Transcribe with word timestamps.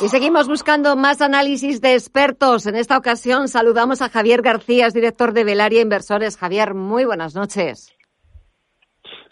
Y 0.00 0.08
seguimos 0.08 0.46
buscando 0.46 0.94
más 0.94 1.20
análisis 1.20 1.80
de 1.80 1.94
expertos. 1.94 2.66
En 2.66 2.76
esta 2.76 2.96
ocasión 2.96 3.48
saludamos 3.48 4.00
a 4.00 4.08
Javier 4.08 4.42
García, 4.42 4.88
director 4.90 5.32
de 5.32 5.42
Velaria 5.42 5.80
Inversores. 5.80 6.36
Javier, 6.36 6.74
muy 6.74 7.04
buenas 7.04 7.34
noches. 7.34 7.92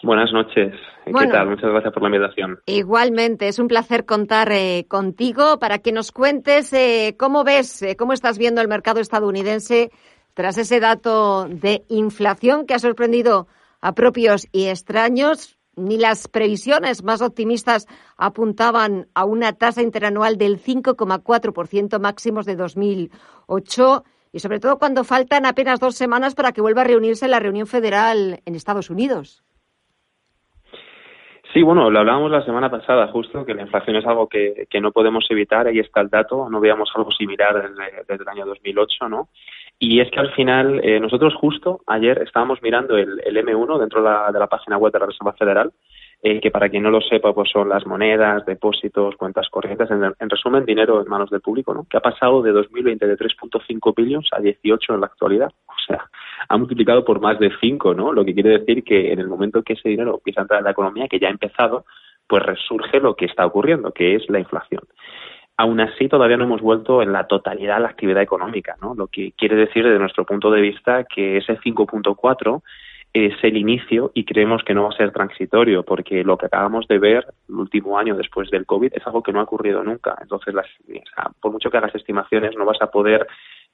Buenas 0.03 0.33
noches. 0.33 0.73
¿Qué 1.05 1.27
tal? 1.27 1.49
Muchas 1.49 1.69
gracias 1.71 1.93
por 1.93 2.03
la 2.03 2.09
invitación. 2.09 2.59
Igualmente, 2.65 3.47
es 3.47 3.59
un 3.59 3.69
placer 3.69 4.05
contar 4.05 4.51
eh, 4.51 4.85
contigo 4.89 5.57
para 5.57 5.79
que 5.79 5.93
nos 5.93 6.11
cuentes 6.11 6.73
eh, 6.73 7.15
cómo 7.17 7.45
ves, 7.45 7.81
eh, 7.81 7.95
cómo 7.95 8.11
estás 8.11 8.37
viendo 8.37 8.59
el 8.59 8.67
mercado 8.67 8.99
estadounidense 8.99 9.89
tras 10.33 10.57
ese 10.57 10.81
dato 10.81 11.47
de 11.49 11.83
inflación 11.87 12.65
que 12.65 12.73
ha 12.73 12.79
sorprendido 12.79 13.47
a 13.79 13.93
propios 13.93 14.47
y 14.51 14.65
extraños 14.65 15.56
ni 15.77 15.97
las 15.97 16.27
previsiones 16.27 17.03
más 17.03 17.21
optimistas 17.21 17.87
apuntaban 18.17 19.07
a 19.13 19.25
una 19.25 19.53
tasa 19.53 19.81
interanual 19.81 20.37
del 20.37 20.57
5,4% 20.57 21.99
máximos 21.99 22.45
de 22.45 22.55
2008 22.55 24.03
y 24.33 24.39
sobre 24.39 24.59
todo 24.59 24.77
cuando 24.77 25.03
faltan 25.03 25.45
apenas 25.45 25.79
dos 25.79 25.95
semanas 25.95 26.35
para 26.35 26.51
que 26.51 26.61
vuelva 26.61 26.81
a 26.81 26.85
reunirse 26.85 27.27
la 27.27 27.39
reunión 27.39 27.67
federal 27.67 28.41
en 28.45 28.55
Estados 28.55 28.89
Unidos. 28.89 29.43
Sí, 31.53 31.63
bueno, 31.63 31.89
lo 31.89 31.99
hablábamos 31.99 32.29
la 32.29 32.43
semana 32.43 32.69
pasada 32.69 33.07
justo, 33.07 33.45
que 33.45 33.53
la 33.53 33.63
inflación 33.63 33.95
es 33.95 34.05
algo 34.05 34.27
que, 34.27 34.67
no 34.81 34.91
podemos 34.91 35.25
evitar, 35.29 35.65
ahí 35.67 35.79
está 35.79 36.01
el 36.01 36.09
dato, 36.09 36.49
no 36.49 36.59
veamos 36.59 36.91
algo 36.93 37.11
similar 37.11 37.73
desde, 38.07 38.21
el 38.21 38.27
año 38.27 38.45
2008, 38.45 39.09
¿no? 39.09 39.29
Y 39.79 39.99
es 39.99 40.09
que 40.09 40.19
al 40.19 40.31
final, 40.33 40.81
eh, 40.83 40.99
nosotros 40.99 41.35
justo 41.35 41.81
ayer 41.85 42.21
estábamos 42.23 42.61
mirando 42.61 42.97
el, 42.97 43.19
M1 43.19 43.79
dentro 43.79 44.01
de 44.01 44.09
la, 44.09 44.31
de 44.31 44.39
la 44.39 44.47
página 44.47 44.77
web 44.77 44.91
de 44.91 44.99
la 44.99 45.05
Reserva 45.05 45.33
Federal 45.33 45.71
eh, 46.23 46.41
que 46.41 46.49
para 46.49 46.67
quien 46.67 46.81
no 46.81 46.89
lo 46.89 46.99
sepa, 46.99 47.31
pues 47.31 47.51
son 47.51 47.69
las 47.69 47.85
monedas, 47.85 48.43
depósitos, 48.43 49.15
cuentas 49.17 49.47
corrientes, 49.49 49.87
en, 49.91 50.29
resumen, 50.29 50.65
dinero 50.65 50.99
en 50.99 51.07
manos 51.07 51.29
del 51.29 51.41
público, 51.41 51.75
¿no? 51.75 51.85
Que 51.87 51.97
ha 51.97 52.01
pasado 52.01 52.41
de 52.41 52.51
2020 52.51 53.05
de 53.05 53.15
3.5 53.15 53.93
billones 53.95 54.27
a 54.31 54.39
18 54.39 54.95
en 54.95 55.01
la 55.01 55.05
actualidad. 55.05 55.51
O 55.67 55.75
sea, 55.85 56.09
ha 56.49 56.57
multiplicado 56.57 57.05
por 57.05 57.21
más 57.21 57.37
de 57.37 57.51
5, 57.61 57.93
¿no? 57.93 58.13
Lo 58.13 58.25
que 58.25 58.33
quiere 58.33 58.57
decir 58.57 58.83
que 58.83 59.13
en 59.13 59.19
el 59.19 59.27
momento 59.27 59.61
que 59.61 59.73
ese 59.73 59.89
dinero 59.89 60.15
empieza 60.15 60.41
a 60.41 60.43
entrar 60.43 60.59
en 60.59 60.65
la 60.65 60.71
economía, 60.71 61.07
que 61.07 61.19
ya 61.19 61.27
ha 61.27 61.31
empezado, 61.31 61.85
pues 62.27 62.41
resurge 62.41 62.99
lo 62.99 63.15
que 63.15 63.25
está 63.25 63.45
ocurriendo, 63.45 63.91
que 63.91 64.15
es 64.15 64.27
la 64.27 64.39
inflación. 64.39 64.81
Aún 65.57 65.79
así, 65.79 66.07
todavía 66.07 66.37
no 66.37 66.43
hemos 66.43 66.61
vuelto 66.61 67.01
en 67.01 67.11
la 67.11 67.25
totalidad 67.25 67.77
a 67.77 67.79
la 67.79 67.89
actividad 67.89 68.21
económica, 68.21 68.75
¿no? 68.81 68.93
Lo 68.93 69.07
que 69.07 69.31
quiere 69.31 69.55
decir, 69.55 69.83
desde 69.83 69.97
nuestro 69.97 70.23
punto 70.23 70.51
de 70.51 70.61
vista, 70.61 71.03
que 71.03 71.37
ese 71.37 71.57
5.4 71.57 72.61
es 73.13 73.33
el 73.41 73.57
inicio 73.57 74.11
y 74.13 74.25
creemos 74.25 74.63
que 74.63 74.75
no 74.75 74.83
va 74.83 74.89
a 74.89 74.97
ser 74.97 75.11
transitorio 75.11 75.83
porque 75.83 76.23
lo 76.23 76.37
que 76.37 76.45
acabamos 76.45 76.87
de 76.87 76.99
ver 76.99 77.25
el 77.49 77.55
último 77.55 77.97
año 77.97 78.15
después 78.15 78.51
del 78.51 78.67
COVID 78.67 78.93
es 78.93 79.07
algo 79.07 79.23
que 79.23 79.31
no 79.31 79.39
ha 79.39 79.43
ocurrido 79.43 79.83
nunca. 79.83 80.15
Entonces, 80.21 80.53
las, 80.53 80.67
por 81.41 81.51
mucho 81.51 81.71
que 81.71 81.77
hagas 81.77 81.95
estimaciones, 81.95 82.55
no 82.55 82.65
vas 82.65 82.81
a 82.81 82.91
poder 82.91 83.25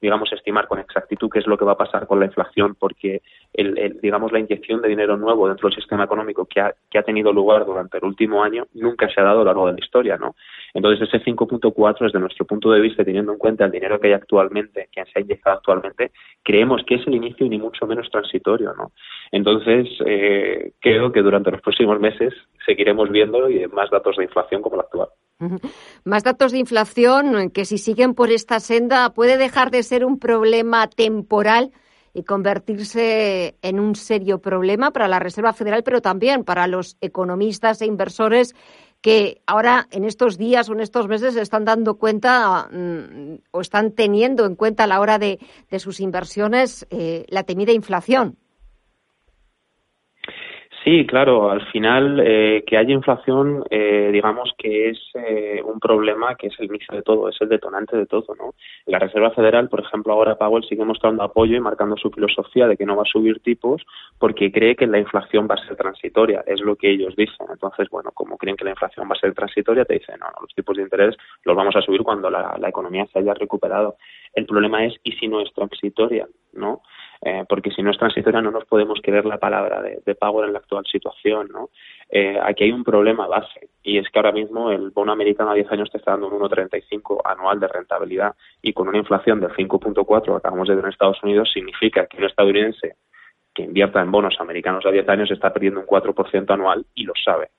digamos, 0.04 0.34
estimar 0.34 0.68
con 0.68 0.80
exactitud 0.80 1.30
qué 1.32 1.40
es 1.40 1.48
lo 1.48 1.58
que 1.58 1.64
va 1.64 1.72
a 1.72 1.78
pasar 1.78 2.08
con 2.08 2.20
la 2.20 2.26
inflación, 2.26 2.76
porque, 2.76 3.22
el, 3.54 4.02
digamos, 4.02 4.34
la 4.34 4.40
inyección 4.40 4.82
de 4.82 4.90
dinero 4.90 5.16
nuevo 5.16 5.48
dentro 5.48 5.70
del 5.70 5.78
sistema 5.78 6.04
económico 6.04 6.45
que 6.45 6.60
ha, 6.60 6.76
que 6.92 7.00
ha 7.00 7.04
tenido 7.04 7.32
lugar 7.32 7.66
durante 7.66 8.00
el 8.00 8.04
último 8.04 8.44
año 8.44 8.68
nunca 8.73 9.08
se 9.08 9.22
ha 9.22 9.23
dado 9.23 9.38
a 9.38 9.44
lo 9.44 9.45
largo 9.45 9.68
de 9.68 9.73
la 9.73 9.80
historia, 9.80 10.18
¿no? 10.18 10.36
Entonces, 10.73 11.08
ese 11.08 11.23
5.4, 11.23 12.00
desde 12.02 12.20
nuestro 12.20 12.45
punto 12.45 12.70
de 12.70 12.82
vista, 12.82 13.06
teniendo 13.06 13.32
en 13.32 13.38
cuenta 13.38 13.64
el 13.64 13.72
dinero 13.72 13.98
que 13.98 14.08
hay 14.08 14.14
actualmente, 14.14 14.90
que 14.92 15.06
se 15.06 15.12
ha 15.16 15.22
inyectado 15.22 15.56
actualmente, 15.56 16.12
creemos 16.44 16.84
que 16.86 16.95
es 16.95 17.08
el 17.08 17.16
inicio 17.16 17.48
ni 17.48 17.58
mucho 17.58 17.88
menos 17.88 18.10
transitorio, 18.12 18.73
¿no? 18.73 18.92
Entonces, 19.32 19.88
eh, 20.06 20.73
creo 20.82 21.14
que 21.14 21.22
durante 21.22 21.50
los 21.50 21.62
próximos 21.62 21.98
meses 21.98 22.34
seguiremos 22.66 23.10
viendo 23.10 23.48
más 23.72 23.90
datos 23.90 24.17
de 24.17 24.26
inflación 24.26 24.62
como 24.62 24.76
la 24.76 24.84
actual. 24.84 25.08
Más 26.03 26.23
datos 26.23 26.52
de 26.52 26.59
inflación 26.59 27.49
que 27.52 27.66
si 27.66 27.77
siguen 27.77 28.13
por 28.13 28.31
esta 28.31 28.59
senda 28.59 29.13
puede 29.13 29.38
dejar 29.38 29.72
de 29.72 29.83
ser 29.83 30.05
un 30.05 30.19
problema 30.19 30.88
temporal 30.88 31.72
y 32.13 32.23
convertirse 32.23 33.55
en 33.61 33.80
un 33.80 33.95
serio 33.95 34.39
problema 34.39 34.92
para 34.92 35.08
la 35.08 35.20
Reserva 35.20 35.53
Federal, 35.53 35.83
pero 35.83 36.02
también 36.02 36.43
para 36.43 36.67
los 36.67 36.95
economistas 37.02 37.82
e 37.82 37.86
inversores 37.86 38.53
que 39.02 39.42
ahora 39.48 39.87
en 39.92 40.05
estos 40.05 40.37
días 40.37 40.70
o 40.70 40.73
en 40.73 40.80
estos 40.80 41.08
meses 41.08 41.36
están 41.36 41.65
dando 41.65 41.95
cuenta 41.95 42.70
mm, 42.71 43.36
o 43.52 43.61
están 43.61 43.92
teniendo 43.92 44.45
en 44.45 44.55
cuenta 44.55 44.86
a 44.86 44.87
la 44.87 45.02
hora 45.02 45.20
de, 45.20 45.39
sus 45.77 45.99
inversiones 45.99 46.87
eh, 46.89 47.26
la 47.27 47.43
temida 47.43 47.73
inflación. 47.73 48.37
Sí, 50.83 51.05
claro, 51.05 51.49
al 51.49 51.66
final 51.71 52.20
eh, 52.26 52.66
que 52.67 52.76
haya 52.76 52.94
inflación, 52.94 53.64
eh, 53.70 54.10
digamos 54.11 54.54
que 54.58 54.89
es 54.89 54.99
eh, 55.14 55.61
un 55.64 55.80
problema 55.80 56.36
que 56.36 56.48
es 56.48 56.60
el 56.60 56.66
inicio 56.66 56.98
de 56.98 57.04
todo, 57.04 57.30
es 57.30 57.38
el 57.39 57.48
detonante 57.48 57.95
de 57.95 58.05
todo, 58.05 58.36
¿no? 58.36 58.54
La 58.86 58.99
Reserva 58.99 59.32
Federal, 59.32 59.70
por 59.70 59.80
ejemplo, 59.80 60.11
ahora 60.11 60.36
Powell 60.36 60.66
sigue 60.66 60.83
mostrando 60.83 61.23
apoyo 61.23 61.55
y 61.55 61.61
marcando 61.61 61.95
su 61.95 62.11
filosofía 62.11 62.67
de 62.67 62.76
que 62.76 62.86
no 62.86 62.98
va 62.98 63.04
a 63.04 63.11
subir 63.11 63.39
tipos 63.39 63.82
porque 64.20 64.52
cree 64.52 64.76
que 64.76 64.86
la 64.86 64.99
inflación 64.99 65.48
va 65.49 65.55
a 65.55 65.66
ser 65.66 65.77
transitoria, 65.77 66.44
es 66.45 66.60
lo 66.60 66.76
que 66.76 66.92
ellos 66.92 67.15
dicen. 67.15 67.48
Entonces, 67.50 67.88
bueno, 67.89 68.11
como 68.14 68.38
creen 68.38 68.58
que 68.58 68.65
la 68.65 68.71
inflación 68.71 69.08
va 69.10 69.15
a 69.15 69.20
ser 69.20 69.33
transitoria, 69.33 69.86
te 69.86 69.94
dicen, 69.94 70.20
no, 70.20 70.26
no, 70.26 70.42
los 70.42 70.54
tipos 70.54 70.76
de 70.76 70.83
interés 70.83 71.15
los 71.45 71.55
vamos 71.55 71.77
a 71.77 71.82
subir 71.82 72.02
cuando 72.02 72.30
la, 72.30 72.58
la 72.60 72.67
economía 72.67 73.05
se 73.05 73.20
haya 73.20 73.33
recuperado. 73.33 73.95
El 74.33 74.45
problema 74.45 74.83
es, 74.86 74.95
¿y 75.04 75.14
si 75.14 75.30
no 75.30 75.39
es 75.39 75.54
transitoria, 75.54 76.27
no? 76.52 76.82
Eh, 77.26 77.45
porque 77.48 77.72
si 77.72 77.82
no 77.82 77.92
es 77.92 77.98
transitoria 77.98 78.42
no 78.42 78.52
nos 78.52 78.66
podemos 78.66 79.00
creer 79.02 79.26
la 79.26 79.38
palabra 79.38 79.82
de, 79.82 80.02
de 80.06 80.16
Power 80.16 80.45
en 80.45 80.54
la 80.54 80.60
actual 80.60 80.86
situación, 80.86 81.48
¿no? 81.54 81.70
Eh, 82.10 82.38
aquí 82.44 82.66
hay 82.66 82.72
un 82.72 82.84
problema 82.84 83.28
base 83.28 83.70
y 83.82 83.98
es 83.98 84.10
que 84.10 84.20
ahora 84.20 84.34
mismo 84.34 84.72
el 84.72 84.92
bono 84.92 85.14
americano 85.14 85.52
a 85.52 85.54
10 85.54 85.72
años 85.72 85.89
te 85.89 86.00
está 86.00 86.12
dando 86.12 86.28
un 86.28 86.42
1,35 86.42 87.22
anual 87.23 87.62
de 87.62 87.70
rentabilidad 87.70 88.36
y 88.62 88.73
con 88.73 88.89
una 88.89 88.98
inflación 88.98 89.39
del 89.39 89.52
5,4 89.52 90.26
que 90.26 90.32
acabamos 90.32 90.67
de 90.67 90.76
ver 90.76 90.83
en 90.83 90.92
Estados 90.92 91.23
Unidos 91.23 91.50
significa 91.54 92.08
que 92.08 92.17
un 92.17 92.26
estadounidense 92.26 92.95
que 93.54 93.64
invierta 93.64 94.02
en 94.02 94.12
bonos 94.12 94.36
americanos 94.39 94.86
a 94.86 94.92
10 94.92 95.08
años 95.08 95.32
está 95.32 95.54
perdiendo 95.54 95.80
un 95.80 95.86
4% 95.86 96.54
anual 96.54 96.86
y 96.94 97.06
lo 97.06 97.14
sabe. 97.23 97.52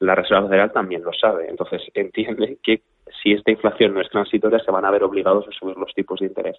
La 0.00 0.14
Reserva 0.14 0.48
Federal 0.48 0.72
también 0.72 1.02
lo 1.04 1.12
sabe. 1.12 1.48
Entonces 1.48 1.82
entiende 1.94 2.58
que 2.62 2.82
si 3.22 3.32
esta 3.32 3.50
inflación 3.50 3.94
no 3.94 4.00
es 4.00 4.08
transitoria, 4.08 4.58
se 4.58 4.70
van 4.70 4.84
a 4.84 4.90
ver 4.90 5.04
obligados 5.04 5.46
a 5.48 5.52
subir 5.52 5.76
los 5.76 5.92
tipos 5.94 6.20
de 6.20 6.26
interés, 6.26 6.56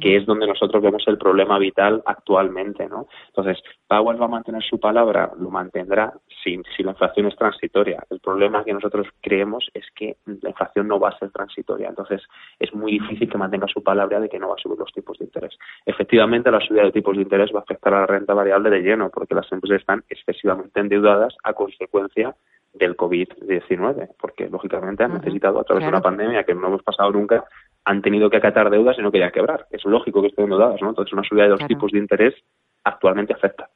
que 0.00 0.16
es 0.16 0.26
donde 0.26 0.46
nosotros 0.46 0.82
vemos 0.82 1.02
el 1.06 1.18
problema 1.18 1.58
vital 1.58 2.02
actualmente, 2.06 2.88
¿no? 2.88 3.08
Entonces, 3.28 3.62
Powell 3.86 4.20
va 4.20 4.26
a 4.26 4.28
mantener 4.28 4.62
su 4.62 4.78
palabra, 4.78 5.30
lo 5.38 5.50
mantendrá 5.50 6.12
si, 6.42 6.60
si 6.76 6.82
la 6.82 6.92
inflación 6.92 7.26
es 7.26 7.36
transitoria. 7.36 8.04
El 8.10 8.20
problema 8.20 8.64
que 8.64 8.72
nosotros 8.72 9.06
creemos 9.20 9.68
es 9.74 9.84
que 9.94 10.16
la 10.26 10.50
inflación 10.50 10.88
no 10.88 11.00
va 11.00 11.10
a 11.10 11.18
ser 11.18 11.30
transitoria, 11.30 11.88
entonces 11.88 12.22
es 12.58 12.72
muy 12.74 12.92
difícil 12.92 13.28
que 13.28 13.38
mantenga 13.38 13.66
su 13.66 13.82
palabra 13.82 14.20
de 14.20 14.28
que 14.28 14.38
no 14.38 14.48
va 14.48 14.54
a 14.54 14.62
subir 14.62 14.78
los 14.78 14.92
tipos 14.92 15.18
de 15.18 15.24
interés. 15.24 15.56
Efectivamente, 15.86 16.50
la 16.50 16.60
subida 16.60 16.84
de 16.84 16.92
tipos 16.92 17.16
de 17.16 17.22
interés 17.22 17.50
va 17.54 17.60
a 17.60 17.62
afectar 17.62 17.94
a 17.94 18.00
la 18.00 18.06
renta 18.06 18.34
variable 18.34 18.70
de 18.70 18.80
lleno, 18.80 19.10
porque 19.10 19.34
las 19.34 19.50
empresas 19.52 19.80
están 19.80 20.04
excesivamente 20.08 20.80
endeudadas 20.80 21.34
a 21.42 21.52
consecuencia 21.52 22.34
del 22.78 22.96
COVID-19, 22.96 24.10
porque 24.20 24.48
lógicamente 24.48 25.04
han 25.04 25.14
necesitado 25.14 25.60
a 25.60 25.64
través 25.64 25.84
de 25.84 25.88
una 25.88 26.00
pandemia 26.00 26.44
que 26.44 26.54
no 26.54 26.68
hemos 26.68 26.82
pasado 26.82 27.10
nunca, 27.10 27.44
han 27.84 28.02
tenido 28.02 28.30
que 28.30 28.36
acatar 28.36 28.70
deudas 28.70 28.96
y 28.98 29.02
no 29.02 29.10
querían 29.10 29.32
quebrar. 29.32 29.66
Es 29.70 29.84
lógico 29.84 30.20
que 30.20 30.28
estén 30.28 30.44
endeudadas, 30.44 30.80
¿no? 30.82 30.90
Entonces 30.90 31.12
una 31.12 31.22
subida 31.22 31.44
de 31.44 31.50
los 31.50 31.66
tipos 31.66 31.92
de 31.92 31.98
interés 31.98 32.34
actualmente 32.84 33.32
afecta. 33.32 33.68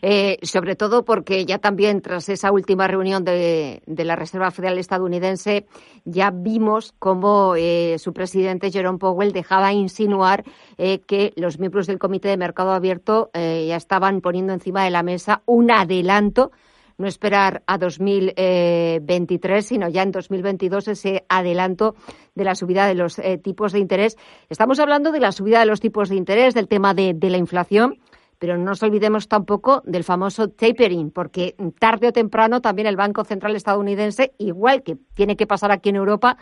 Eh, 0.00 0.38
sobre 0.42 0.76
todo 0.76 1.04
porque 1.04 1.44
ya 1.44 1.58
también 1.58 2.00
tras 2.00 2.30
esa 2.30 2.50
última 2.50 2.88
reunión 2.88 3.22
de, 3.22 3.82
la 3.86 4.16
Reserva 4.16 4.50
Federal 4.50 4.78
estadounidense 4.78 5.66
ya 6.06 6.30
vimos 6.30 6.94
cómo 6.98 7.54
eh, 7.54 7.98
su 7.98 8.14
presidente 8.14 8.70
Jerome 8.70 8.98
Powell 8.98 9.32
dejaba 9.32 9.74
insinuar 9.74 10.44
eh, 10.78 11.00
que 11.00 11.34
los 11.36 11.58
miembros 11.58 11.86
del 11.86 11.98
Comité 11.98 12.28
de 12.28 12.38
Mercado 12.38 12.72
Abierto 12.72 13.30
ya 13.34 13.76
estaban 13.76 14.22
poniendo 14.22 14.54
encima 14.54 14.84
de 14.84 14.90
la 14.90 15.02
mesa 15.02 15.42
un 15.44 15.70
adelanto 15.70 16.50
no 16.98 17.06
esperar 17.06 17.62
a 17.66 17.78
2023, 17.78 19.66
sino 19.66 19.88
ya 19.88 20.02
en 20.02 20.12
2022 20.12 20.88
ese 20.88 21.24
adelanto 21.28 21.94
de 22.34 22.44
la 22.44 22.54
subida 22.54 22.86
de 22.86 22.94
los 22.94 23.18
eh, 23.18 23.38
tipos 23.38 23.72
de 23.72 23.80
interés. 23.80 24.16
Estamos 24.48 24.78
hablando 24.80 25.12
de 25.12 25.20
la 25.20 25.32
subida 25.32 25.60
de 25.60 25.66
los 25.66 25.80
tipos 25.80 26.08
de 26.08 26.16
interés, 26.16 26.54
del 26.54 26.68
tema 26.68 26.94
de, 26.94 27.12
de 27.14 27.30
la 27.30 27.36
inflación, 27.36 27.98
pero 28.38 28.56
no 28.56 28.64
nos 28.64 28.82
olvidemos 28.82 29.28
tampoco 29.28 29.82
del 29.84 30.04
famoso 30.04 30.48
tapering, 30.48 31.10
porque 31.10 31.54
tarde 31.78 32.08
o 32.08 32.12
temprano 32.12 32.60
también 32.60 32.86
el 32.86 32.96
Banco 32.96 33.24
Central 33.24 33.56
estadounidense, 33.56 34.34
igual 34.38 34.82
que 34.82 34.96
tiene 35.14 35.36
que 35.36 35.46
pasar 35.46 35.72
aquí 35.72 35.90
en 35.90 35.96
Europa, 35.96 36.36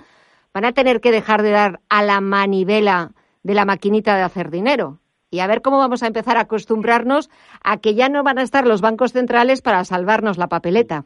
van 0.53 0.65
a 0.65 0.73
tener 0.73 1.01
que 1.01 1.11
dejar 1.11 1.43
de 1.43 1.51
dar 1.51 1.81
a 1.89 2.03
la 2.03 2.21
manivela 2.21 3.13
de 3.43 3.55
la 3.55 3.65
maquinita 3.65 4.17
de 4.17 4.23
hacer 4.23 4.51
dinero 4.51 5.01
y 5.35 5.41
a 5.41 5.49
ver 5.49 5.63
cómo 5.63 5.79
vamos 5.79 6.03
a 6.05 6.07
empezar 6.07 6.37
a 6.37 6.43
acostumbrarnos 6.43 7.29
a 7.65 7.81
que 7.81 7.95
ya 7.95 8.09
no 8.09 8.23
van 8.23 8.39
a 8.39 8.43
estar 8.43 8.67
los 8.67 8.81
bancos 8.81 9.13
centrales 9.13 9.63
para 9.63 9.85
salvarnos 9.85 10.39
la 10.39 10.47
papeleta. 10.47 11.05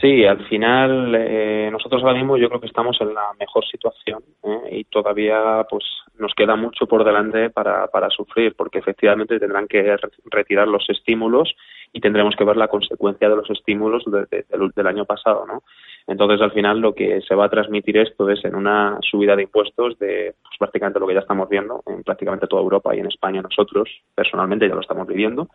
Sí, 0.00 0.24
al 0.24 0.46
final 0.48 1.14
eh, 1.16 1.70
nosotros 1.72 2.02
ahora 2.02 2.18
mismo 2.18 2.36
yo 2.36 2.48
creo 2.48 2.60
que 2.60 2.68
estamos 2.68 2.96
en 3.00 3.14
la 3.14 3.32
mejor 3.40 3.64
situación 3.66 4.22
¿eh? 4.44 4.68
y 4.70 4.84
todavía 4.84 5.66
pues 5.68 5.84
nos 6.18 6.34
queda 6.34 6.54
mucho 6.54 6.86
por 6.86 7.04
delante 7.04 7.50
para, 7.50 7.88
para 7.88 8.08
sufrir 8.10 8.54
porque 8.54 8.78
efectivamente 8.78 9.40
tendrán 9.40 9.66
que 9.66 9.96
retirar 10.26 10.68
los 10.68 10.88
estímulos 10.88 11.52
y 11.92 12.00
tendremos 12.00 12.36
que 12.36 12.44
ver 12.44 12.56
la 12.56 12.68
consecuencia 12.68 13.28
de 13.28 13.36
los 13.36 13.48
estímulos 13.50 14.04
del 14.06 14.86
año 14.86 15.04
pasado, 15.04 15.46
¿no? 15.46 15.62
Entonces, 16.06 16.40
al 16.40 16.52
final, 16.52 16.80
lo 16.80 16.94
que 16.94 17.20
se 17.20 17.34
va 17.34 17.46
a 17.46 17.50
transmitir 17.50 17.98
esto 17.98 18.28
es 18.30 18.42
en 18.44 18.54
una 18.54 18.98
subida 19.02 19.36
de 19.36 19.42
impuestos 19.42 19.98
de 19.98 20.34
pues, 20.42 20.58
prácticamente 20.58 20.98
lo 20.98 21.06
que 21.06 21.14
ya 21.14 21.20
estamos 21.20 21.48
viendo 21.48 21.82
en 21.86 22.02
prácticamente 22.02 22.46
toda 22.46 22.62
Europa 22.62 22.94
y 22.94 23.00
en 23.00 23.06
España 23.06 23.42
nosotros, 23.42 23.90
personalmente, 24.14 24.68
ya 24.68 24.74
lo 24.74 24.80
estamos 24.80 25.06
viviendo. 25.06 25.48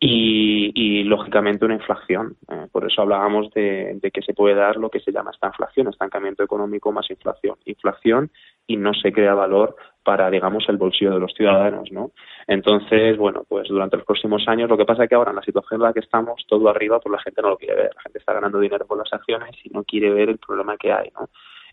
Y, 0.00 1.02
lógicamente 1.04 1.64
una 1.64 1.74
inflación. 1.74 2.36
Eh, 2.48 2.66
por 2.70 2.86
eso 2.86 3.02
hablábamos 3.02 3.50
de, 3.52 3.98
de, 4.00 4.10
que 4.10 4.22
se 4.22 4.34
puede 4.34 4.54
dar 4.54 4.76
lo 4.76 4.90
que 4.90 5.00
se 5.00 5.10
llama 5.10 5.32
esta 5.32 5.48
inflación, 5.48 5.88
estancamiento 5.88 6.44
económico 6.44 6.92
más 6.92 7.10
inflación. 7.10 7.56
Inflación 7.64 8.30
y 8.66 8.76
no 8.76 8.92
se 8.94 9.12
crea 9.12 9.34
valor 9.34 9.74
para, 10.08 10.30
digamos, 10.30 10.64
el 10.70 10.78
bolsillo 10.78 11.12
de 11.12 11.20
los 11.20 11.34
ciudadanos, 11.34 11.92
¿no? 11.92 12.12
Entonces, 12.46 13.18
bueno, 13.18 13.44
pues 13.46 13.68
durante 13.68 13.98
los 13.98 14.06
próximos 14.06 14.42
años, 14.48 14.70
lo 14.70 14.78
que 14.78 14.86
pasa 14.86 15.02
es 15.02 15.08
que 15.10 15.14
ahora 15.14 15.32
en 15.32 15.36
la 15.36 15.42
situación 15.42 15.82
en 15.82 15.84
la 15.84 15.92
que 15.92 16.00
estamos, 16.00 16.46
todo 16.48 16.66
arriba, 16.70 16.98
pues 16.98 17.12
la 17.12 17.20
gente 17.20 17.42
no 17.42 17.50
lo 17.50 17.58
quiere 17.58 17.74
ver. 17.74 17.90
La 17.94 18.00
gente 18.00 18.18
está 18.18 18.32
ganando 18.32 18.58
dinero 18.58 18.86
por 18.86 18.96
las 18.96 19.12
acciones 19.12 19.50
y 19.62 19.68
no 19.68 19.84
quiere 19.84 20.08
ver 20.08 20.30
el 20.30 20.38
problema 20.38 20.78
que 20.78 20.90
hay, 20.90 21.10
¿no? 21.14 21.28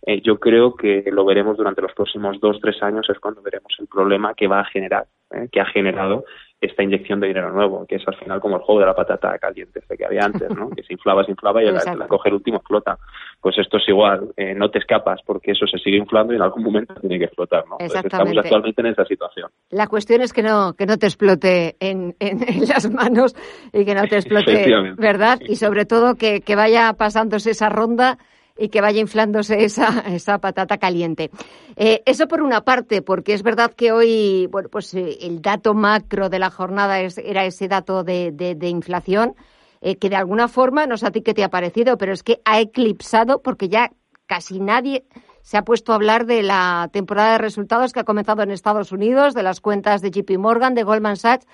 Eh, 0.06 0.20
yo 0.22 0.38
creo 0.38 0.76
que 0.76 1.06
lo 1.14 1.24
veremos 1.24 1.56
durante 1.56 1.82
los 1.82 1.94
próximos 1.94 2.38
dos, 2.42 2.60
tres 2.62 2.84
años, 2.84 3.10
es 3.10 3.20
cuando 3.20 3.42
veremos 3.42 3.74
el 3.80 3.88
problema 3.88 4.34
que 4.34 4.48
va 4.48 4.60
a 4.60 4.66
generar, 4.66 5.06
¿eh? 5.32 5.48
que 5.50 5.62
ha 5.62 5.66
generado 5.68 6.26
esta 6.62 6.84
inyección 6.84 7.20
de 7.20 7.28
dinero 7.28 7.52
nuevo, 7.52 7.86
que 7.86 7.96
es 7.96 8.08
al 8.08 8.16
final 8.16 8.40
como 8.40 8.56
el 8.56 8.62
juego 8.62 8.82
de 8.82 8.88
la 8.88 8.96
patata 8.96 9.38
caliente 9.38 9.80
este 9.80 9.98
que 9.98 10.06
había 10.06 10.24
antes, 10.24 10.50
¿no? 10.50 10.70
que 10.70 10.84
se 10.84 10.94
inflaba, 10.94 11.24
se 11.24 11.32
inflaba 11.32 11.62
y 11.62 11.66
la, 11.66 11.96
la 11.96 12.08
coge 12.08 12.30
el 12.30 12.36
último 12.36 12.58
explota. 12.58 12.98
Pues 13.42 13.58
esto 13.58 13.78
es 13.78 13.88
igual, 13.88 14.30
eh, 14.38 14.56
no 14.56 14.70
te 14.70 14.80
escapas 14.80 15.20
porque 15.26 15.52
eso 15.52 15.68
se 15.68 15.78
sigue 15.78 15.98
inflando 15.98 16.34
y 16.34 16.38
en 16.38 16.42
algún 16.42 16.64
momento 16.64 16.96
tiene 16.96 17.20
que 17.20 17.26
explotar. 17.26 17.66
¿no? 17.70 17.78
Pues 17.78 17.94
estamos 17.94 18.38
actualmente 18.38 18.82
en 18.82 18.88
esa 18.88 19.06
situación. 19.06 19.50
La 19.70 19.88
cuestión 19.88 20.22
es 20.22 20.34
que 20.34 20.44
no, 20.44 20.74
que 20.74 20.86
no 20.86 20.98
te 20.98 21.08
explote 21.08 21.76
en, 21.80 22.16
en, 22.20 22.40
las 22.68 22.90
manos 22.90 23.36
y 23.74 23.86
que 23.86 23.94
no 23.94 24.04
te 24.08 24.16
explote, 24.16 24.66
¿verdad? 24.98 25.40
Y 25.42 25.56
sobre 25.58 25.86
todo 25.86 26.16
que, 26.16 26.42
que 26.42 26.56
vaya 26.56 26.94
pasándose 26.94 27.52
esa 27.52 27.70
ronda 27.70 28.18
y 28.58 28.70
que 28.70 28.82
vaya 28.82 29.00
inflándose 29.00 29.64
esa, 29.64 30.00
esa 30.08 30.40
patata 30.40 30.78
caliente. 30.78 31.30
Eh, 31.76 32.02
eso 32.06 32.28
por 32.28 32.42
una 32.42 32.62
parte, 32.62 33.02
porque 33.02 33.34
es 33.34 33.44
verdad 33.44 33.74
que 33.74 33.92
hoy, 33.92 34.48
bueno, 34.48 34.70
pues 34.70 34.94
eh, 34.94 35.18
el 35.22 35.42
dato 35.42 35.74
macro 35.74 36.30
de 36.30 36.40
la 36.40 36.50
jornada 36.50 37.02
es, 37.02 37.18
era 37.18 37.46
ese 37.46 37.68
dato 37.68 38.04
de, 38.04 38.32
de, 38.32 38.70
inflación, 38.70 39.36
eh, 39.82 39.98
que 39.98 40.10
de 40.10 40.16
alguna 40.16 40.48
forma, 40.48 40.88
no 40.88 40.98
sé 40.98 41.08
a 41.08 41.12
ti 41.12 41.22
qué 41.22 41.34
te 41.34 41.44
ha 41.44 41.50
parecido, 41.50 41.98
pero 41.98 42.14
es 42.14 42.24
que 42.24 42.42
ha 42.46 42.60
eclipsado, 42.60 43.42
porque 43.42 43.70
ya 43.70 43.92
casi 44.26 44.60
nadie 44.60 45.06
se 45.42 45.58
ha 45.58 45.64
puesto 45.64 45.92
a 45.92 45.96
hablar 45.96 46.26
de 46.26 46.42
la 46.42 46.90
temporada 46.92 47.34
de 47.34 47.38
resultados 47.38 47.94
que 47.94 48.00
ha 48.00 48.04
comenzado 48.04 48.42
en 48.42 48.50
Estados 48.50 48.92
Unidos, 48.92 49.36
de 49.36 49.44
las 49.44 49.62
cuentas 49.62 50.02
de 50.02 50.10
JP 50.10 50.40
Morgan, 50.40 50.74
de 50.74 50.84
Goldman 50.84 51.18
Sachs, 51.18 51.46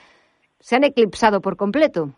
se 0.61 0.75
han 0.75 0.85
eclipsado 0.85 1.41
por 1.41 1.57
completo. 1.57 2.13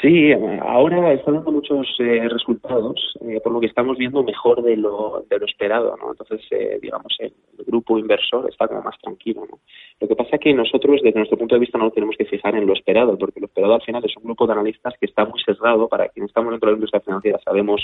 Sí, 0.00 0.32
ahora 0.60 1.12
están 1.12 1.34
dando 1.34 1.50
muchos 1.50 1.88
eh, 1.98 2.28
resultados, 2.28 3.18
eh, 3.20 3.40
por 3.42 3.52
lo 3.52 3.58
que 3.58 3.66
estamos 3.66 3.98
viendo 3.98 4.22
mejor 4.22 4.62
de 4.62 4.76
lo, 4.76 5.24
de 5.28 5.38
lo 5.40 5.46
esperado, 5.46 5.96
¿no? 5.96 6.12
Entonces, 6.12 6.40
eh, 6.52 6.78
digamos, 6.80 7.16
el, 7.18 7.32
grupo 7.66 7.98
inversor 7.98 8.48
está 8.48 8.68
como 8.68 8.82
más 8.82 8.96
tranquilo, 9.00 9.42
¿no? 9.50 9.58
Lo 10.00 10.08
que 10.08 10.14
pasa 10.14 10.36
es 10.36 10.40
que 10.40 10.54
nosotros, 10.54 11.00
desde 11.02 11.18
nuestro 11.18 11.36
punto 11.36 11.56
de 11.56 11.60
vista, 11.60 11.76
no 11.76 11.86
lo 11.86 11.90
tenemos 11.90 12.16
que 12.16 12.26
fijar 12.26 12.54
en 12.54 12.66
lo 12.66 12.72
esperado, 12.72 13.18
porque 13.18 13.40
lo 13.40 13.46
esperado 13.46 13.74
al 13.74 13.82
final 13.82 14.04
es 14.04 14.16
un 14.16 14.22
grupo 14.22 14.46
de 14.46 14.52
analistas 14.52 14.94
que 15.00 15.06
está 15.06 15.24
muy 15.24 15.40
sesgado. 15.42 15.88
Para 15.88 16.08
quienes 16.08 16.30
estamos 16.30 16.52
dentro 16.52 16.68
de 16.68 16.72
la 16.72 16.76
industria 16.76 17.00
financiera 17.00 17.40
sabemos 17.44 17.82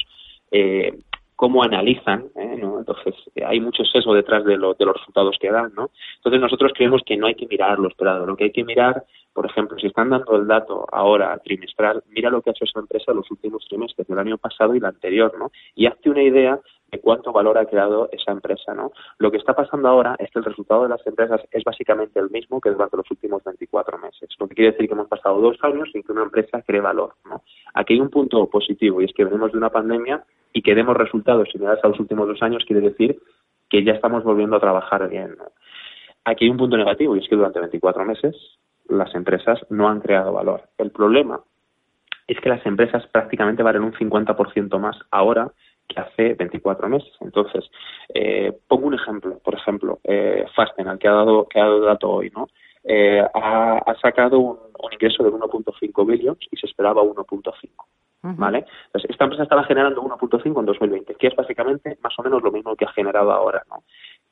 cómo 1.34 1.64
analizan, 1.64 2.28
¿no? 2.58 2.78
Entonces, 2.78 3.14
hay 3.44 3.60
mucho 3.60 3.84
sesgo 3.84 4.14
detrás 4.14 4.44
de, 4.44 4.56
lo, 4.56 4.74
de 4.74 4.84
los 4.84 4.96
resultados 4.96 5.36
que 5.40 5.50
dan, 5.50 5.72
¿no? 5.74 5.90
Entonces, 6.16 6.40
nosotros 6.40 6.72
creemos 6.74 7.02
que 7.04 7.16
no 7.16 7.26
hay 7.26 7.34
que 7.34 7.46
mirar 7.46 7.78
lo 7.80 7.88
esperado, 7.88 8.24
lo 8.24 8.36
que 8.36 8.44
hay 8.44 8.52
que 8.52 8.64
mirar 8.64 9.02
por 9.34 9.46
ejemplo, 9.46 9.76
si 9.78 9.88
están 9.88 10.10
dando 10.10 10.36
el 10.36 10.46
dato 10.46 10.86
ahora 10.92 11.36
trimestral, 11.38 12.04
mira 12.10 12.30
lo 12.30 12.40
que 12.40 12.50
ha 12.50 12.52
hecho 12.52 12.64
esa 12.64 12.78
empresa 12.78 13.12
los 13.12 13.28
últimos 13.32 13.66
trimestres 13.68 14.06
del 14.06 14.18
año 14.18 14.38
pasado 14.38 14.74
y 14.74 14.78
el 14.78 14.84
anterior, 14.84 15.36
¿no? 15.36 15.50
Y 15.74 15.86
hazte 15.86 16.08
una 16.08 16.22
idea 16.22 16.60
de 16.92 17.00
cuánto 17.00 17.32
valor 17.32 17.58
ha 17.58 17.66
creado 17.66 18.08
esa 18.12 18.30
empresa, 18.30 18.72
¿no? 18.74 18.92
Lo 19.18 19.32
que 19.32 19.38
está 19.38 19.52
pasando 19.52 19.88
ahora 19.88 20.14
es 20.20 20.30
que 20.30 20.38
el 20.38 20.44
resultado 20.44 20.84
de 20.84 20.90
las 20.90 21.04
empresas 21.04 21.40
es 21.50 21.64
básicamente 21.64 22.20
el 22.20 22.30
mismo 22.30 22.60
que 22.60 22.70
durante 22.70 22.96
los 22.96 23.10
últimos 23.10 23.42
24 23.42 23.98
meses, 23.98 24.28
lo 24.38 24.46
que 24.46 24.54
quiere 24.54 24.70
decir 24.70 24.86
que 24.86 24.94
hemos 24.94 25.08
pasado 25.08 25.40
dos 25.40 25.58
años 25.62 25.88
sin 25.92 26.04
que 26.04 26.12
una 26.12 26.22
empresa 26.22 26.62
cree 26.62 26.80
valor, 26.80 27.14
¿no? 27.28 27.42
Aquí 27.74 27.94
hay 27.94 28.00
un 28.00 28.10
punto 28.10 28.48
positivo 28.48 29.02
y 29.02 29.06
es 29.06 29.12
que 29.12 29.24
venimos 29.24 29.50
de 29.50 29.58
una 29.58 29.70
pandemia 29.70 30.24
y 30.52 30.62
que 30.62 30.76
demos 30.76 30.96
resultados 30.96 31.48
similares 31.50 31.82
a 31.82 31.88
los 31.88 31.98
últimos 31.98 32.28
dos 32.28 32.40
años 32.40 32.64
quiere 32.64 32.82
decir 32.82 33.18
que 33.68 33.82
ya 33.82 33.94
estamos 33.94 34.22
volviendo 34.22 34.54
a 34.54 34.60
trabajar 34.60 35.08
bien, 35.08 35.34
¿no? 35.36 35.46
Aquí 36.24 36.44
hay 36.44 36.50
un 36.50 36.56
punto 36.56 36.76
negativo 36.76 37.16
y 37.16 37.18
es 37.18 37.28
que 37.28 37.36
durante 37.36 37.58
24 37.58 38.04
meses 38.04 38.36
las 38.88 39.14
empresas 39.14 39.60
no 39.70 39.88
han 39.88 40.00
creado 40.00 40.32
valor. 40.32 40.68
El 40.78 40.90
problema 40.90 41.40
es 42.26 42.40
que 42.40 42.48
las 42.48 42.64
empresas 42.66 43.06
prácticamente 43.08 43.62
valen 43.62 43.82
un 43.82 43.92
50% 43.92 44.78
más 44.78 44.96
ahora 45.10 45.50
que 45.88 46.00
hace 46.00 46.34
24 46.34 46.88
meses. 46.88 47.12
Entonces, 47.20 47.70
eh, 48.14 48.52
pongo 48.68 48.86
un 48.86 48.94
ejemplo. 48.94 49.38
Por 49.44 49.54
ejemplo, 49.54 50.00
eh, 50.04 50.46
Fasten, 50.54 50.98
que 50.98 51.08
ha 51.08 51.12
dado, 51.12 51.46
que 51.48 51.60
ha 51.60 51.64
dado 51.64 51.80
dato 51.80 52.10
hoy, 52.10 52.30
¿no? 52.34 52.48
Eh, 52.82 53.22
ha, 53.34 53.94
sacado 54.00 54.38
un, 54.38 54.58
ingreso 54.92 55.24
de 55.24 55.30
1.5 55.30 56.06
billones 56.06 56.46
y 56.50 56.56
se 56.56 56.66
esperaba 56.66 57.02
1.5. 57.02 57.52
¿Vale? 58.26 58.64
Entonces, 58.86 59.10
esta 59.10 59.24
empresa 59.24 59.42
estaba 59.42 59.64
generando 59.64 60.02
1.5 60.02 60.58
en 60.58 60.64
2020, 60.64 61.14
que 61.16 61.26
es 61.26 61.36
básicamente 61.36 61.98
más 62.02 62.18
o 62.18 62.22
menos 62.22 62.42
lo 62.42 62.50
mismo 62.50 62.74
que 62.74 62.86
ha 62.86 62.92
generado 62.92 63.30
ahora, 63.30 63.62
¿no? 63.68 63.82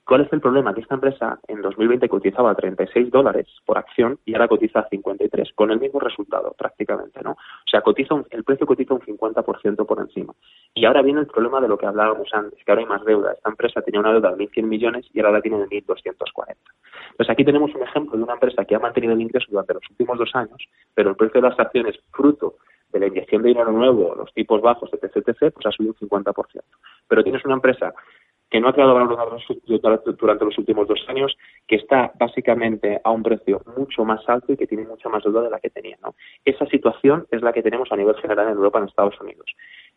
¿Cuál 0.04 0.22
es 0.22 0.32
el 0.32 0.40
problema? 0.40 0.75
Que 0.75 0.81
esta 0.81 0.96
empresa 0.96 1.38
en 1.46 1.62
2020 1.62 2.08
cotizaba 2.08 2.54
36 2.54 3.10
dólares 3.10 3.46
por 3.64 3.78
acción 3.78 4.19
y 4.25 4.34
ahora 4.34 4.49
cotiza 4.49 4.87
53, 4.90 5.52
con 5.54 5.70
el 5.70 5.78
mismo 5.78 6.00
resultado 6.00 6.54
prácticamente, 6.58 7.20
¿no? 7.22 7.32
O 7.32 7.70
sea, 7.70 7.82
cotiza 7.82 8.16
el 8.31 8.43
precio 8.43 8.66
cotiza 8.66 8.94
un 8.94 9.00
50% 9.00 9.87
por 9.87 10.00
encima. 10.00 10.34
Y 10.75 10.87
ahora 10.87 11.02
viene 11.02 11.20
el 11.20 11.26
problema 11.26 11.60
de 11.60 11.69
lo 11.69 11.78
que 11.78 11.87
hablábamos 11.87 12.28
antes, 12.32 12.58
que 12.64 12.72
ahora 12.72 12.82
hay 12.82 12.88
más 12.88 13.04
deuda. 13.04 13.32
Esta 13.32 13.50
empresa 13.50 13.81
tenía 13.82 14.00
una 14.00 14.12
deuda 14.12 14.34
de 14.34 14.44
1.100 14.44 14.62
millones 14.64 15.06
y 15.12 15.20
ahora 15.20 15.32
la 15.32 15.40
tiene 15.40 15.58
de 15.58 15.66
1.240. 15.66 16.56
Entonces 17.12 17.31
aquí 17.31 17.44
tenemos 17.44 17.72
un 17.75 17.82
ejemplo 17.82 18.16
de 18.16 18.25
una 18.25 18.34
empresa 18.34 18.64
que 18.64 18.75
ha 18.75 18.81
mantenido 18.81 19.14
el 19.14 19.20
ingreso 19.20 19.46
durante 19.50 19.75
los 19.75 19.88
últimos 19.88 20.19
dos 20.19 20.34
años, 20.34 20.58
pero 20.94 21.10
el 21.10 21.16
precio 21.16 21.40
de 21.40 21.48
las 21.48 21.58
acciones 21.58 21.96
fruto 22.10 22.56
de 22.93 23.00
la 23.00 23.06
inyección 23.06 23.43
de 23.43 23.48
dinero 23.48 23.72
nuevo, 23.72 24.14
los 24.14 24.32
tipos 24.34 24.60
bajos, 24.60 24.90
etc., 24.93 25.16
etc., 25.16 25.52
pues 25.55 25.66
ha 25.66 25.70
subido 25.70 25.94
un 26.00 26.08
50%. 26.08 26.34
Pero 27.08 27.22
tienes 27.22 27.44
una 27.44 27.55
empresa 27.55 27.94
que 28.52 28.60
no 28.60 28.69
ha 28.69 28.75
creado 28.75 28.93
valor 28.93 29.16
durante 30.19 30.44
los 30.44 30.58
últimos 30.58 30.87
dos 30.87 31.02
años, 31.08 31.34
que 31.66 31.76
está 31.76 32.12
básicamente 32.20 33.00
a 33.02 33.10
un 33.10 33.22
precio 33.22 33.62
mucho 33.78 34.04
más 34.04 34.28
alto 34.28 34.52
y 34.52 34.58
que 34.58 34.66
tiene 34.66 34.84
mucha 34.84 35.08
más 35.08 35.25
deuda 35.25 35.40
de 35.40 35.49
la 35.49 35.58
que 35.58 35.70
tenía. 35.70 35.96
¿no? 36.02 36.14
Esa 36.44 36.66
situación 36.66 37.26
es 37.31 37.40
la 37.40 37.54
que 37.54 37.62
tenemos 37.62 37.90
a 37.90 37.96
nivel 37.96 38.14
general 38.16 38.49
en 38.49 38.56
Europa, 38.56 38.78
en 38.78 38.84
Estados 38.84 39.19
Unidos. 39.22 39.46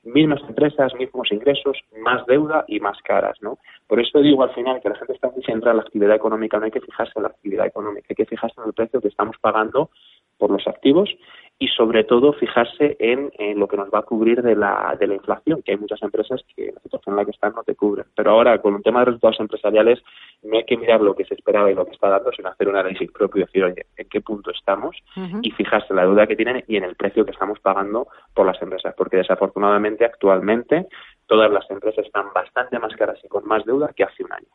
Mismas 0.04 0.42
empresas, 0.48 0.96
mismos 0.96 1.34
ingresos, 1.34 1.78
más 2.00 2.26
deuda 2.28 2.64
y 2.70 2.80
más 2.80 2.98
caras. 3.02 3.38
¿no? 3.42 3.58
Por 3.88 4.00
eso 4.00 4.22
digo 4.22 4.42
al 4.44 4.54
final 4.54 4.80
que 4.82 4.88
la 4.88 4.96
gente 4.96 5.12
está 5.12 5.30
centrada 5.46 5.72
en 5.72 5.78
la 5.78 5.84
actividad 5.84 6.16
económica, 6.16 6.58
no 6.58 6.64
hay 6.64 6.72
que 6.72 6.80
fijarse 6.80 7.12
en 7.18 7.24
la 7.24 7.30
actividad 7.30 7.66
económica, 7.66 8.08
hay 8.10 8.16
que 8.16 8.26
fijarse 8.26 8.56
en 8.62 8.68
el 8.68 8.74
precio 8.74 9.02
que 9.02 9.10
estamos 9.10 9.36
pagando 9.42 9.90
por 10.38 10.50
los 10.50 10.66
activos 10.66 11.10
y 11.58 11.70
sobre 11.70 12.04
todo 12.04 12.34
fijarse 12.34 12.98
en, 13.00 13.32
lo 13.58 13.68
que 13.68 13.78
nos 13.78 13.90
va 13.90 14.00
a 14.00 14.04
cubrir 14.04 14.42
de 14.42 14.56
la, 14.56 14.96
de 15.00 15.08
la 15.08 15.16
inflación, 15.16 15.62
que 15.62 15.72
hay 15.72 15.78
muchas 15.78 16.02
empresas 16.04 16.44
que 16.56 16.72
la 16.74 16.82
situación 16.82 17.14
en 17.14 17.18
la 17.18 17.26
que 17.26 17.32
están 17.32 17.54
no 17.54 17.64
te 17.64 17.76
cubren. 17.76 18.06
Pero 18.14 18.32
ahora, 18.32 18.62
con 18.62 18.76
un 18.76 18.84
tema 18.84 19.00
de 19.00 19.06
resultados 19.06 19.40
empresariales, 19.40 20.04
no 20.44 20.58
hay 20.58 20.66
que 20.66 20.76
mirar 20.76 21.00
lo 21.00 21.16
que 21.16 21.24
se 21.24 21.34
esperaba 21.34 21.72
y 21.72 21.76
lo 21.76 21.86
que 21.86 21.94
está 21.94 22.10
dando, 22.10 22.32
sino 22.34 22.50
hacer 22.50 22.68
un 22.68 22.76
análisis 22.76 23.10
propio 23.12 23.42
y 23.42 23.46
decir, 23.46 23.64
oye, 23.64 23.86
¿en 23.96 24.10
qué 24.10 24.20
punto 24.20 24.52
estamos? 24.52 24.98
Y 25.42 25.52
fijarse 25.52 25.88
en 25.92 25.96
la 25.96 26.04
deuda 26.04 26.28
que 26.28 26.36
tienen 26.36 26.64
y 26.68 26.76
en 26.76 26.84
el 26.84 26.96
precio 26.96 27.24
que 27.24 27.32
estamos 27.32 27.60
pagando 27.60 28.08
por 28.34 28.46
las 28.46 28.62
empresas, 28.62 28.94
porque 28.98 29.18
desafortunadamente 29.18 30.04
actualmente 30.04 30.88
todas 31.28 31.52
las 31.52 31.70
empresas 31.70 32.06
están 32.06 32.26
bastante 32.34 32.80
más 32.80 32.96
caras 32.96 33.20
y 33.24 33.28
con 33.28 33.46
más 33.46 33.66
deuda 33.66 33.92
que 33.96 34.04
hace 34.04 34.24
un 34.24 34.34
año. 34.34 34.48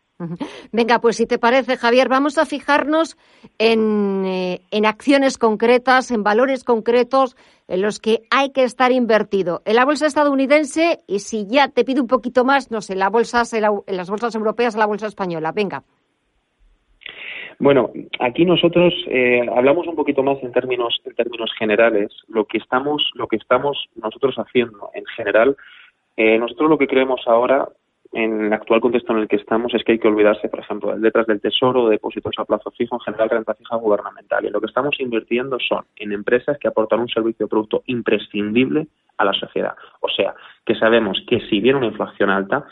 Venga, 0.72 1.00
pues 1.00 1.16
si 1.16 1.26
te 1.26 1.38
parece, 1.38 1.76
Javier, 1.76 2.08
vamos 2.08 2.36
a 2.36 2.44
fijarnos 2.44 3.16
en, 3.58 4.24
eh, 4.26 4.60
en, 4.70 4.84
acciones 4.84 5.38
concretas, 5.38 6.10
en 6.10 6.22
valores 6.22 6.62
concretos 6.62 7.36
en 7.68 7.80
los 7.82 8.00
que 8.00 8.22
hay 8.30 8.50
que 8.50 8.64
estar 8.64 8.92
invertido. 8.92 9.62
En 9.64 9.76
la 9.76 9.84
bolsa 9.84 10.06
estadounidense 10.06 10.98
y 11.06 11.20
si 11.20 11.46
ya 11.46 11.68
te 11.68 11.84
pido 11.84 12.02
un 12.02 12.08
poquito 12.08 12.44
más, 12.44 12.70
no 12.70 12.82
sé, 12.82 12.96
la 12.96 13.08
bolsa, 13.08 13.42
en 13.52 13.96
las 13.96 14.10
bolsas 14.10 14.34
europeas, 14.34 14.76
la 14.76 14.86
bolsa 14.86 15.06
española. 15.06 15.52
Venga. 15.52 15.82
Bueno, 17.60 17.90
aquí 18.20 18.46
nosotros 18.46 18.94
eh, 19.06 19.42
hablamos 19.54 19.86
un 19.86 19.94
poquito 19.94 20.22
más 20.22 20.42
en 20.42 20.50
términos 20.50 20.98
en 21.04 21.14
términos 21.14 21.50
generales. 21.58 22.10
Lo 22.28 22.46
que 22.46 22.56
estamos 22.56 23.10
lo 23.14 23.26
que 23.26 23.36
estamos 23.36 23.86
nosotros 23.96 24.36
haciendo 24.36 24.90
en 24.94 25.04
general 25.14 25.56
eh, 26.22 26.38
nosotros 26.38 26.68
lo 26.68 26.76
que 26.76 26.86
creemos 26.86 27.22
ahora, 27.26 27.66
en 28.12 28.44
el 28.44 28.52
actual 28.52 28.82
contexto 28.82 29.14
en 29.14 29.20
el 29.20 29.28
que 29.28 29.36
estamos, 29.36 29.72
es 29.72 29.82
que 29.82 29.92
hay 29.92 29.98
que 29.98 30.08
olvidarse, 30.08 30.50
por 30.50 30.60
ejemplo, 30.60 30.92
de 30.92 31.00
letras 31.00 31.26
del 31.26 31.40
tesoro, 31.40 31.86
de 31.86 31.92
depósitos 31.92 32.34
a 32.36 32.44
plazo 32.44 32.70
fijo, 32.72 32.96
en 32.96 33.00
general 33.00 33.30
renta 33.30 33.54
fija 33.54 33.76
gubernamental. 33.76 34.44
Y 34.44 34.50
lo 34.50 34.60
que 34.60 34.66
estamos 34.66 35.00
invirtiendo 35.00 35.56
son 35.66 35.86
en 35.96 36.12
empresas 36.12 36.58
que 36.58 36.68
aportan 36.68 37.00
un 37.00 37.08
servicio 37.08 37.46
o 37.46 37.48
producto 37.48 37.84
imprescindible 37.86 38.88
a 39.16 39.24
la 39.24 39.32
sociedad. 39.32 39.74
O 40.00 40.10
sea, 40.10 40.34
que 40.66 40.74
sabemos 40.74 41.22
que 41.26 41.40
si 41.48 41.58
viene 41.58 41.78
una 41.78 41.86
inflación 41.86 42.28
alta, 42.28 42.66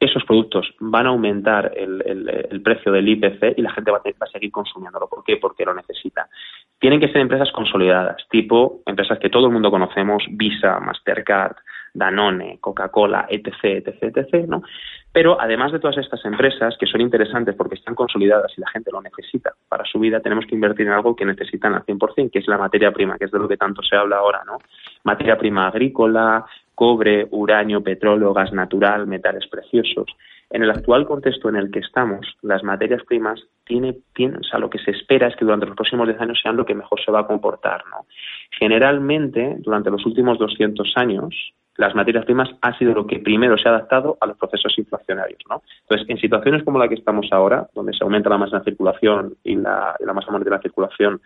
esos 0.00 0.24
productos 0.24 0.72
van 0.80 1.04
a 1.04 1.10
aumentar 1.10 1.72
el, 1.76 2.62
precio 2.62 2.92
del 2.92 3.10
IPC 3.10 3.58
y 3.58 3.62
la 3.62 3.72
gente 3.72 3.90
va 3.90 3.98
a, 3.98 4.08
va 4.08 4.26
a, 4.26 4.32
seguir 4.32 4.50
consumiéndolo. 4.50 5.06
¿Por 5.06 5.22
qué? 5.22 5.36
Porque 5.36 5.66
lo 5.66 5.74
necesita. 5.74 6.30
Tienen 6.78 7.00
que 7.00 7.08
ser 7.08 7.18
empresas 7.18 7.52
consolidadas, 7.52 8.26
tipo 8.30 8.80
empresas 8.86 9.18
que 9.18 9.28
todo 9.28 9.48
el 9.48 9.52
mundo 9.52 9.70
conocemos, 9.70 10.24
Visa, 10.30 10.80
Mastercard, 10.80 11.56
Danone, 11.96 12.58
Coca-Cola, 12.60 13.26
etc., 13.28 13.86
etc., 13.86 14.16
etc., 14.18 14.46
¿no? 14.46 14.62
Pero 15.12 15.40
además 15.40 15.72
de 15.72 15.78
todas 15.78 15.96
estas 15.96 16.22
empresas 16.26 16.76
que 16.78 16.86
son 16.86 17.00
interesantes 17.00 17.54
porque 17.54 17.76
están 17.76 17.94
consolidadas 17.94 18.52
y 18.56 18.60
la 18.60 18.68
gente 18.68 18.90
lo 18.92 19.00
necesita 19.00 19.54
para 19.68 19.84
su 19.84 19.98
vida, 19.98 20.20
tenemos 20.20 20.44
que 20.44 20.54
invertir 20.54 20.86
en 20.86 20.92
algo 20.92 21.16
que 21.16 21.24
necesitan 21.24 21.74
al 21.74 21.84
100%, 21.86 22.30
que 22.30 22.38
es 22.38 22.48
la 22.48 22.58
materia 22.58 22.92
prima, 22.92 23.16
que 23.16 23.24
es 23.24 23.30
de 23.30 23.38
lo 23.38 23.48
que 23.48 23.56
tanto 23.56 23.82
se 23.82 23.96
habla 23.96 24.16
ahora, 24.16 24.42
¿no? 24.44 24.58
Materia 25.04 25.38
prima 25.38 25.68
agrícola, 25.68 26.44
cobre, 26.74 27.26
uranio, 27.30 27.82
petróleo, 27.82 28.34
gas 28.34 28.52
natural, 28.52 29.06
metales 29.06 29.46
preciosos. 29.46 30.06
En 30.50 30.62
el 30.62 30.70
actual 30.70 31.06
contexto 31.06 31.48
en 31.48 31.56
el 31.56 31.70
que 31.70 31.80
estamos, 31.80 32.36
las 32.42 32.62
materias 32.62 33.02
primas 33.04 33.42
tiene, 33.64 33.96
tienen, 34.14 34.40
o 34.40 34.44
sea, 34.44 34.60
lo 34.60 34.70
que 34.70 34.78
se 34.78 34.92
espera 34.92 35.26
es 35.26 35.34
que 35.34 35.44
durante 35.44 35.66
los 35.66 35.74
próximos 35.74 36.06
10 36.06 36.20
años 36.20 36.38
sean 36.40 36.56
lo 36.56 36.66
que 36.66 36.74
mejor 36.74 37.02
se 37.02 37.10
va 37.10 37.20
a 37.20 37.26
comportar, 37.26 37.82
¿no? 37.90 38.06
Generalmente, 38.50 39.56
durante 39.60 39.90
los 39.90 40.04
últimos 40.06 40.38
200 40.38 40.92
años, 40.96 41.34
las 41.76 41.94
materias 41.94 42.24
primas 42.24 42.48
ha 42.62 42.76
sido 42.78 42.94
lo 42.94 43.06
que 43.06 43.18
primero 43.18 43.58
se 43.58 43.68
ha 43.68 43.72
adaptado 43.72 44.16
a 44.20 44.26
los 44.26 44.36
procesos 44.36 44.76
inflacionarios, 44.78 45.40
¿no? 45.48 45.62
Entonces, 45.82 46.08
en 46.08 46.18
situaciones 46.18 46.64
como 46.64 46.78
la 46.78 46.88
que 46.88 46.94
estamos 46.94 47.26
ahora, 47.32 47.68
donde 47.74 47.92
se 47.92 48.02
aumenta 48.02 48.30
la 48.30 48.38
masa 48.38 48.58
de 48.58 48.64
circulación 48.64 49.34
y 49.44 49.56
la, 49.56 49.94
la 50.00 50.12
masa 50.12 50.30
monetaria 50.30 50.58
de 50.58 50.62
circulación 50.62 51.20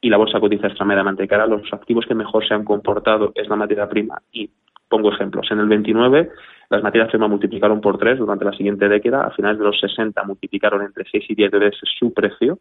y 0.00 0.10
la 0.10 0.16
bolsa 0.16 0.40
cotiza 0.40 0.66
extremadamente 0.66 1.26
cara, 1.28 1.46
los 1.46 1.72
activos 1.72 2.06
que 2.06 2.14
mejor 2.14 2.46
se 2.46 2.54
han 2.54 2.64
comportado 2.64 3.32
es 3.34 3.48
la 3.48 3.56
materia 3.56 3.88
prima 3.88 4.20
y 4.32 4.50
Pongo 4.88 5.12
ejemplos. 5.12 5.50
En 5.50 5.58
el 5.58 5.66
29 5.66 6.30
las 6.70 6.82
materias 6.82 7.10
primas 7.10 7.28
multiplicaron 7.28 7.80
por 7.80 7.98
tres 7.98 8.18
durante 8.18 8.44
la 8.44 8.52
siguiente 8.52 8.88
década. 8.88 9.24
A 9.24 9.30
finales 9.30 9.58
de 9.58 9.64
los 9.64 9.78
60 9.80 10.22
multiplicaron 10.24 10.82
entre 10.82 11.04
6 11.10 11.24
y 11.28 11.34
10 11.34 11.50
veces 11.50 11.80
su 11.98 12.12
precio 12.12 12.58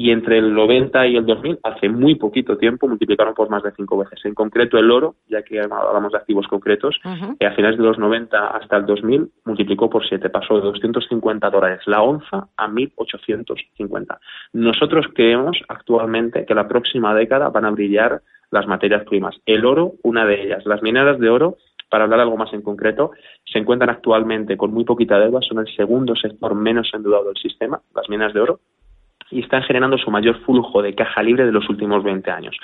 y 0.00 0.12
entre 0.12 0.38
el 0.38 0.54
90 0.54 1.08
y 1.08 1.16
el 1.16 1.26
2000, 1.26 1.58
hace 1.64 1.88
muy 1.88 2.14
poquito 2.14 2.56
tiempo, 2.56 2.86
multiplicaron 2.86 3.34
por 3.34 3.50
más 3.50 3.64
de 3.64 3.72
cinco 3.72 3.98
veces. 3.98 4.24
En 4.24 4.32
concreto, 4.32 4.78
el 4.78 4.92
oro, 4.92 5.16
ya 5.26 5.42
que 5.42 5.58
hablamos 5.58 6.12
de 6.12 6.18
activos 6.18 6.46
concretos, 6.46 7.00
eh, 7.40 7.44
a 7.44 7.50
finales 7.50 7.78
de 7.78 7.82
los 7.82 7.98
90 7.98 8.46
hasta 8.46 8.76
el 8.76 8.86
2000 8.86 9.28
multiplicó 9.44 9.90
por 9.90 10.06
siete, 10.08 10.30
pasó 10.30 10.54
de 10.54 10.60
250 10.60 11.50
dólares 11.50 11.80
la 11.86 12.00
onza 12.00 12.46
a 12.56 12.68
1.850. 12.68 14.20
Nosotros 14.52 15.06
creemos 15.12 15.58
actualmente 15.66 16.46
que 16.46 16.54
la 16.54 16.68
próxima 16.68 17.12
década 17.12 17.48
van 17.48 17.64
a 17.64 17.70
brillar 17.70 18.22
las 18.52 18.68
materias 18.68 19.02
primas. 19.02 19.34
El 19.46 19.66
oro, 19.66 19.94
una 20.04 20.24
de 20.24 20.44
ellas. 20.44 20.64
Las 20.64 20.80
mineras 20.80 21.18
de 21.18 21.28
oro 21.28 21.56
para 21.90 22.04
hablar 22.04 22.20
algo 22.20 22.36
más 22.36 22.52
en 22.52 22.62
concreto, 22.62 23.12
se 23.44 23.58
encuentran 23.58 23.90
actualmente 23.90 24.56
con 24.56 24.72
muy 24.72 24.84
poquita 24.84 25.18
deuda, 25.18 25.40
son 25.40 25.58
el 25.58 25.74
segundo 25.74 26.14
sector 26.14 26.54
menos 26.54 26.90
endeudado 26.92 27.26
del 27.28 27.36
sistema, 27.36 27.80
las 27.94 28.08
minas 28.08 28.34
de 28.34 28.40
oro, 28.40 28.60
y 29.30 29.40
están 29.40 29.62
generando 29.62 29.98
su 29.98 30.10
mayor 30.10 30.40
flujo 30.44 30.82
de 30.82 30.94
caja 30.94 31.22
libre 31.22 31.46
de 31.46 31.52
los 31.52 31.68
últimos 31.68 32.02
20 32.02 32.30
años. 32.30 32.56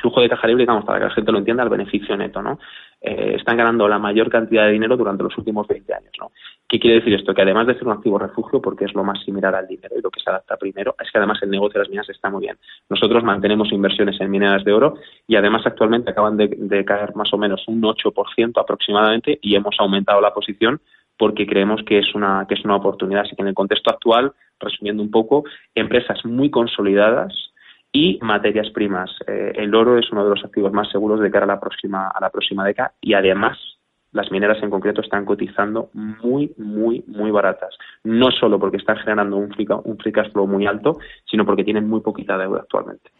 Flujo 0.00 0.20
de 0.20 0.28
caja 0.28 0.48
libre, 0.48 0.62
digamos, 0.62 0.84
para 0.84 0.98
que 0.98 1.04
la 1.04 1.10
gente 1.10 1.30
lo 1.30 1.38
entienda, 1.38 1.62
el 1.62 1.68
beneficio 1.68 2.16
neto, 2.16 2.42
¿no? 2.42 2.58
Eh, 3.00 3.36
están 3.36 3.56
ganando 3.56 3.86
la 3.86 4.00
mayor 4.00 4.28
cantidad 4.28 4.64
de 4.64 4.72
dinero 4.72 4.96
durante 4.96 5.22
los 5.22 5.38
últimos 5.38 5.68
20 5.68 5.94
años, 5.94 6.10
¿no? 6.18 6.32
¿Qué 6.68 6.80
quiere 6.80 6.96
decir 6.96 7.14
esto? 7.14 7.32
Que 7.32 7.42
además 7.42 7.68
de 7.68 7.74
ser 7.74 7.84
un 7.84 7.92
activo 7.92 8.18
refugio, 8.18 8.60
porque 8.60 8.86
es 8.86 8.94
lo 8.94 9.04
más 9.04 9.22
similar 9.24 9.54
al 9.54 9.68
dinero 9.68 9.94
y 9.96 10.02
lo 10.02 10.10
que 10.10 10.20
se 10.20 10.28
adapta 10.28 10.56
primero, 10.56 10.96
es 11.00 11.10
que 11.12 11.18
además 11.18 11.38
el 11.42 11.50
negocio 11.50 11.74
de 11.74 11.84
las 11.84 11.90
minas 11.90 12.08
está 12.10 12.28
muy 12.28 12.42
bien. 12.42 12.58
Nosotros 12.90 13.22
mantenemos 13.22 13.70
inversiones 13.70 14.20
en 14.20 14.30
mineras 14.30 14.64
de 14.64 14.72
oro 14.72 14.94
y 15.28 15.36
además 15.36 15.64
actualmente 15.64 16.10
acaban 16.10 16.36
de, 16.36 16.48
de 16.48 16.84
caer 16.84 17.14
más 17.14 17.32
o 17.32 17.38
menos 17.38 17.62
un 17.68 17.80
8% 17.80 18.60
aproximadamente 18.60 19.38
y 19.40 19.54
hemos 19.54 19.76
aumentado 19.78 20.20
la 20.20 20.34
posición 20.34 20.80
porque 21.18 21.46
creemos 21.46 21.82
que 21.84 21.98
es 21.98 22.14
una 22.14 22.46
que 22.48 22.54
es 22.54 22.64
una 22.64 22.76
oportunidad. 22.76 23.22
Así 23.22 23.36
que 23.36 23.42
en 23.42 23.48
el 23.48 23.54
contexto 23.54 23.90
actual, 23.90 24.32
resumiendo 24.60 25.02
un 25.02 25.10
poco, 25.10 25.44
empresas 25.74 26.24
muy 26.24 26.50
consolidadas 26.50 27.32
y 27.92 28.18
materias 28.22 28.70
primas. 28.70 29.10
Eh, 29.26 29.52
el 29.56 29.74
oro 29.74 29.98
es 29.98 30.10
uno 30.12 30.24
de 30.24 30.30
los 30.30 30.44
activos 30.44 30.72
más 30.72 30.90
seguros 30.90 31.20
de 31.20 31.30
cara 31.30 31.44
a 31.44 31.48
la 31.48 31.60
próxima 31.60 32.08
a 32.08 32.20
la 32.20 32.30
próxima 32.30 32.64
década 32.64 32.92
y 33.00 33.14
además 33.14 33.58
las 34.12 34.30
mineras 34.30 34.62
en 34.62 34.70
concreto 34.70 35.00
están 35.00 35.24
cotizando 35.24 35.90
muy, 35.92 36.54
muy, 36.56 37.04
muy 37.06 37.30
baratas. 37.30 37.76
No 38.04 38.30
solo 38.30 38.58
porque 38.58 38.78
están 38.78 38.96
generando 38.96 39.36
un 39.36 39.50
free, 39.50 39.66
un 39.84 39.98
free 39.98 40.12
cash 40.12 40.32
flow 40.32 40.46
muy 40.46 40.66
alto, 40.66 40.98
sino 41.30 41.44
porque 41.44 41.64
tienen 41.64 41.88
muy 41.88 42.00
poquita 42.00 42.38
deuda 42.38 42.60
actualmente. 42.60 43.10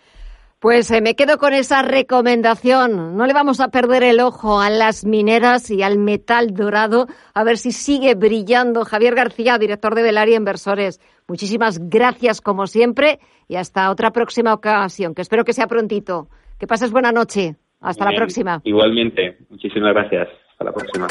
Pues 0.61 0.91
eh, 0.91 1.01
me 1.01 1.15
quedo 1.15 1.39
con 1.39 1.55
esa 1.55 1.83
recomendación. 1.83 3.17
No 3.17 3.27
le 3.27 3.33
vamos 3.33 3.61
a 3.61 3.69
perder 3.69 4.03
el 4.03 4.19
ojo 4.19 4.61
a 4.61 4.71
las 4.71 5.05
mineras 5.05 5.71
y 5.71 5.85
al 5.85 5.99
metal 5.99 6.53
dorado, 6.53 7.07
a 7.33 7.45
ver 7.45 7.59
si 7.59 7.71
sigue 7.71 8.17
brillando. 8.17 8.85
Javier 8.85 9.15
García, 9.15 9.57
director 9.57 9.95
de 9.95 10.03
Velaria 10.03 10.37
Inversores. 10.37 11.01
Muchísimas 11.29 11.79
gracias 11.79 12.41
como 12.41 12.67
siempre 12.67 13.21
y 13.47 13.55
hasta 13.55 13.89
otra 13.91 14.11
próxima 14.11 14.53
ocasión, 14.53 15.15
que 15.15 15.23
espero 15.23 15.45
que 15.45 15.53
sea 15.53 15.69
prontito. 15.69 16.29
Que 16.59 16.67
pases 16.67 16.91
buena 16.91 17.13
noche. 17.13 17.55
Hasta 17.81 18.05
la 18.11 18.17
próxima. 18.17 18.61
Igualmente. 18.65 19.39
Muchísimas 19.51 19.95
gracias. 19.95 20.29
Hasta 20.51 20.65
la 20.65 20.73
próxima. 20.73 21.07